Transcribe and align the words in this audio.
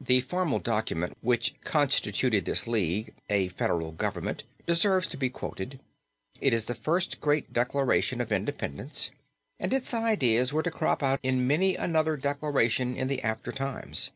The 0.00 0.20
formal 0.20 0.60
document 0.60 1.18
which 1.22 1.60
constituted 1.64 2.44
this 2.44 2.68
league 2.68 3.12
a 3.28 3.48
federal 3.48 3.90
government 3.90 4.44
deserves 4.64 5.08
to 5.08 5.16
be 5.16 5.28
quoted. 5.28 5.80
It 6.40 6.52
is 6.54 6.66
the 6.66 6.74
first 6.76 7.20
great 7.20 7.52
declaration 7.52 8.20
of 8.20 8.30
independence, 8.30 9.10
and 9.58 9.72
its 9.72 9.92
ideas 9.92 10.52
were 10.52 10.62
to 10.62 10.70
crop 10.70 11.02
out 11.02 11.18
in 11.24 11.48
many 11.48 11.74
another 11.74 12.16
declaration 12.16 12.94
in 12.96 13.08
the 13.08 13.20
after 13.24 13.50
times. 13.50 14.12